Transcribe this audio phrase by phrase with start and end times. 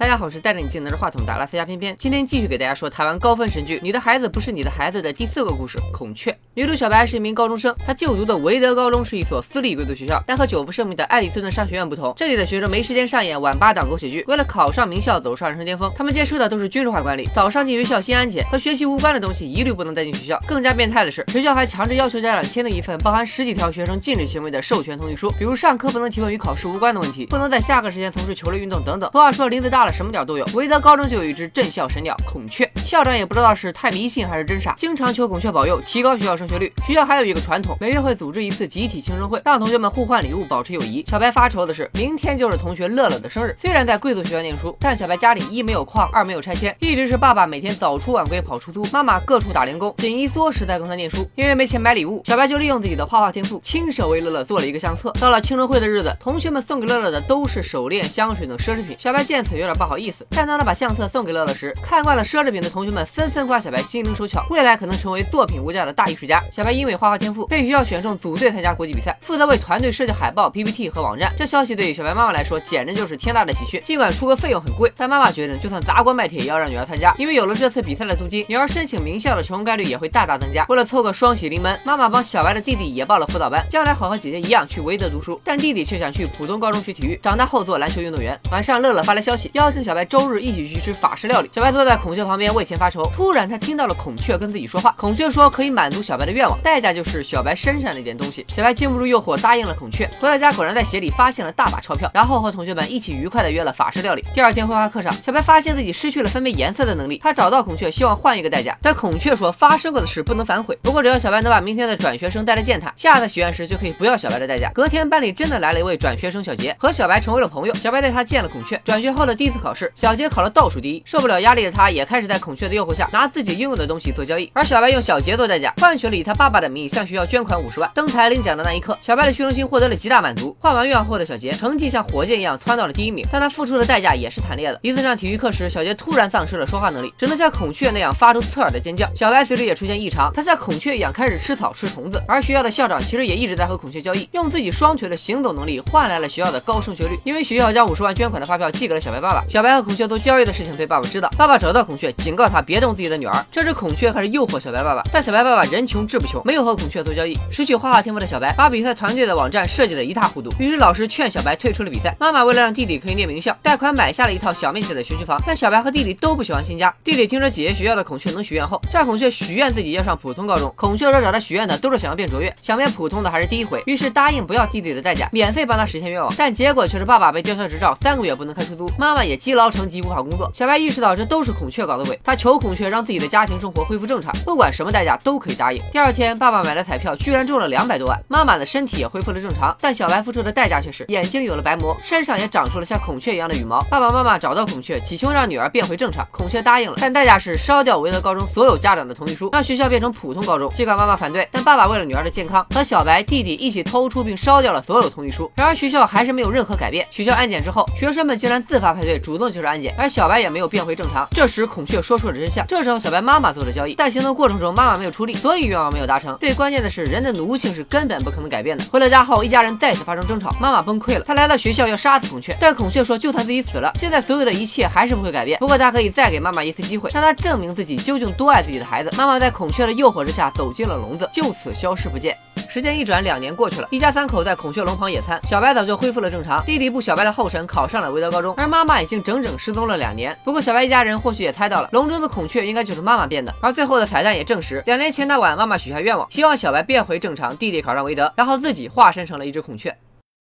[0.00, 6.32] 大家好，我是带着你技能的话筒的拉斯加偏偏，今天继续给大家说台湾高分神剧《你的孩子不是你的孩子》的第四个故事《孔雀》。
[6.54, 20.40] 女主小白是一名高中生，她就读的维德高中是一所私立贵族学校，但和久负盛名的爱丽斯顿商学院不同，这里的学生没时间上演晚八档狗血剧，为了考上名校走上人生巅峰，他们接受的都是军事化管理，早上进学校先安检，和学习无关的东西一律不能带进学校。
[20.46, 29.10] 更加变态的是，学校还强制要求家长签订一份包含十几条学生禁止行为的授权同意书，比如上课不能提问与考试无关的问题，不能在下课时间从事球类运动等等。
[29.12, 32.70] 俗话说林子大了什么鸟都有，维德高中就有一只镇校神鸟孔雀。
[32.84, 36.72] 校长也不知道是太迷信还是真傻，经常求孔雀保佑，提高学校升学率。
[36.86, 41.04] 学校还有一个传统，每月会组织一次集体庆生会，让同学们互换礼物，保持友谊。
[41.08, 43.54] 小白发愁的是，明天就是同学乐乐的生日。
[43.58, 51.28] 虽然在贵族学校念书，但小白家里一没有矿，二没有拆迁，一直是爸爸每天早出晚归跑出租，妈妈各处打零工，紧衣缩食在供他念书。
[51.34, 55.10] 因为没钱买礼物，小白就利用自己的画画天赋，亲手为乐乐做了一个相册。
[55.20, 58.96] 到了庆生会的日子，同学们送给乐乐的都是手链、香水等奢侈品。
[58.98, 66.38] 小白见此有点不好意思，但当他把相册送给乐乐时，看惯了奢侈品的同学们纷纷夸小白心灵手巧，未来可能成为作品无价的大艺术家。
[66.52, 71.32] 小白因为画画天赋，被学校选中组队参加国际比赛，负责为团队设计海报、PPT 和网站。
[71.34, 73.80] 这消息对于小白妈妈来说简直就是天大的喜讯。
[73.82, 80.66] 尽管出国费用很贵，但妈妈决定就算砸锅卖铁也要让女儿参加，因为有了这次比赛的租金，女儿申请名校的成功概率也会大大增加。
[80.68, 85.40] 为了凑个双喜临门，妈妈帮小白的弟弟也报了辅导班，将来好和姐姐一样去维德读书。
[85.42, 88.38] 但弟弟却想去普通高中学体育，长大后做篮球运动员。
[88.52, 91.50] 晚上，乐乐发来消息，邀请小白周日一起去吃法式料理。
[91.52, 94.94] 小白坐在孔雀旁边为钱发愁，突然他听到了孔雀跟自己说话。
[94.96, 98.44] 孔雀说可以满足小白的愿望，代价就是小白身上那点东西。
[98.48, 100.08] 小白经不住诱惑，答应了孔雀。
[100.20, 104.24] 回到家，果然在鞋里发现了大把钞票，然后和同学们一起愉快的约了法式料理。
[104.34, 107.18] 第二天绘画课上，小白发现自己失去了分辨颜色的能力。
[107.18, 110.78] 他找到孔雀，希望换一个代价，但孔雀说发生过的事不能反悔。
[110.82, 114.70] 不过只要小白能把明天的转学生带来见他，下次许愿时就可以不要小白的代价。
[114.72, 117.74] 隔天班里真的来了一位转学生小杰，和小白成为了朋友。
[117.74, 118.80] 小白带他见了孔雀。
[118.84, 124.50] 转学后的第次考试，小杰考了倒数第一，受不了压力的他，也开始在孔雀的诱惑下拿自己拥有的东西做交易。
[124.54, 127.90] 而小白用小杰做代价，换取了以他爸爸的名义向学校捐款五十万。
[127.94, 130.56] 登台领奖的那一刻，小白的虚荣心获得了极大满足。
[130.58, 134.78] 换完愿望后的小杰，成绩像火箭一样蹿到了第一名，但他付出的代价也是惨烈的。
[134.82, 139.08] 一次上体育课时，小杰突然丧失了说话能力，只能像孔雀那样发出刺耳的尖叫。
[139.14, 142.22] 小白随之也出现异常，他像孔雀一样开始吃草吃虫子。
[142.26, 147.18] 而学校的校长其实也一直在和孔雀交易，用自己双腿的行走能力换来了学校的高升学率。
[147.24, 153.46] 因为学校将五十万捐款的发票寄给了小白爸爸，小白和孔雀做交易的事情被爸爸知道，爸爸找到孔雀，警告他别动自己的女儿。
[153.50, 157.36] 这只孔雀开始诱惑小白爸爸，但小白爸爸人穷志不穷，没有和孔雀做交易。
[157.50, 160.50] 失去画画天赋的小白，把比赛团队的网站设计的一塌糊涂。
[160.58, 162.14] 于是老师劝小白退出了比赛。
[162.18, 165.40] 妈妈为了让弟弟可以念名校，贷款买下了一套小面积的学区房。
[165.46, 166.94] 但小白和弟弟都不喜欢新家。
[167.02, 170.72] 弟弟听说姐姐学校的孔雀能许愿后，向孔雀许愿自己要上普通高中。
[170.76, 173.82] 孔雀说找他许愿的都是想要变卓越，想变普通的还是第一回。
[173.86, 176.32] 于是答应不要弟弟的代价，免费帮他实现愿望。
[176.36, 180.50] 但结果却是爸爸被吊销执照，三个月不能开出租，妈妈也也积劳成疾无法工作。
[180.52, 185.80] 小白意识到这都是孔雀搞的鬼，他求孔雀让自己的家庭生活恢复正常，不管什么代价都可以答应。
[185.92, 189.76] 第二天，爸爸买了彩票，居然中了两百多万，妈妈的身体也恢复了正常。
[189.80, 193.80] 但小白付出的代价却是眼睛有了白膜，身上也长出了像孔雀一样的羽毛。
[193.88, 196.26] 爸爸妈妈找到孔雀，祈求让女儿变回正常。
[196.32, 200.68] 孔雀答应了，但代价是烧掉维德高中所有家长的同意书，让学校变成普通高中。
[200.74, 205.48] 尽管妈妈反对，但爸爸为了女儿的健康，和小白弟弟一起偷出并烧掉了所有同意书。
[205.54, 207.06] 然而学校还是没有任何改变。
[207.10, 211.28] 取消安检之后，学生们竟然自发排队主动接受安检，而小白也没有变回正常。
[211.30, 212.66] 这时孔雀说出了真相。
[212.66, 216.36] 这时候小白妈妈做了交易，但行动过程中妈妈没有出力，所以愿望没有达成。
[216.40, 218.84] 最关键的是，人的奴性是根本不可能改变的。
[218.90, 221.24] 回到家后，一家人再次发生争吵，妈妈崩溃了。
[221.26, 225.58] 她来到学校要杀死孔雀，但孔雀说就算自己死了，现在所有的一切还是不会改变。
[225.58, 229.10] 不过他可以再给妈妈一次机会，让她证明自己究竟多爱自己的孩子。
[229.16, 232.36] 妈妈在孔雀的诱惑之下走进了笼子，就此消失不见。
[232.70, 235.40] 时间一转，两年过去了，一家三口在孔雀笼旁野餐。
[235.42, 240.38] 小白早就恢复了正常，弟弟步小白的后尘，考上了维德高中，而妈妈已经整整失踪了两年。
[240.44, 243.52] 不过小白一家人或许也猜到了，笼中的孔雀应该就是妈妈变的。
[243.60, 249.92] 而最后的彩蛋也证实，两年前那晚，妈妈许下愿望，希望小白变回正常，弟弟考上维德，然后自己化身成了一只孔雀。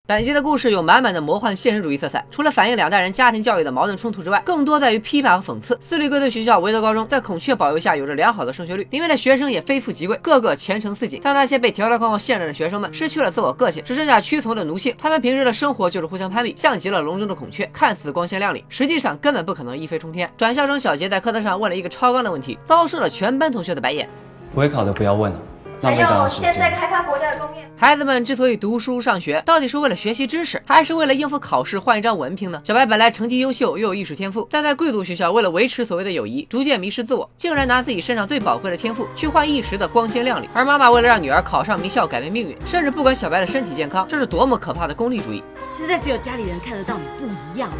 [0.08, 5.78] 本集的故事有满满的魔幻现实主义色彩，除了反映两代人家庭教育的矛盾冲突之外，更多在于批判和讽刺。
[5.82, 11.20] 私立贵族学校维德高中在孔雀保佑下有着良好的升学率，里面的学生也非富即贵，个个前程似锦。
[11.22, 14.96] 但那些被条条框框限制的学生们失去了自我个性，只剩下屈从的奴性。
[14.98, 20.32] 他们平时的生活就是互相攀比，像极了笼中的孔雀，看似光鲜亮丽，实际上根本不可能一飞冲天。
[20.38, 24.08] 转校生小杰在课堂上问了一个超纲的问题，遭受了全班同学的白眼。
[24.54, 25.38] 不会考的不要问了。
[25.80, 27.62] 还有现在开发国家的工业。
[27.76, 32.60] 孩子们之所以读书上学，到底是为了学习知识，还是为了应付考试换一张文凭呢？
[32.64, 40.48] 小白本来成绩优秀，又有艺术天赋，但在贵族学校，为了维持所谓的友谊，逐渐迷失自我，竟然拿自己身上最宝贵的天赋去换一时的光鲜亮丽。
[40.52, 45.42] 而妈妈为了让女儿考上名校，改变命运，甚至不管小白的身体健康，这是多么可怕的功利主义！
[45.70, 47.70] 现在只有家里人看得到你不一样，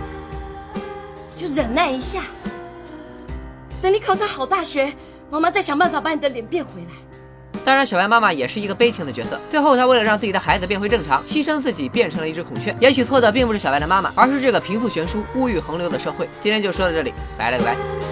[1.35, 2.23] 就忍耐一下，
[3.83, 4.93] 等你考上好大学，
[5.31, 7.08] 妈妈再想办法把你的脸变回来。
[7.69, 9.39] 当然，小白妈妈也是一个悲情的角色。
[9.51, 12.75] 最后，她为了让自己的孩子变回正常，牺牲自己变成了一只孔雀。
[12.81, 16.27] 也许错的并不是小白的妈妈，而是这个贫富悬殊、物欲横流的社会。
[16.41, 18.08] 今天就说到这里，拜了个拜。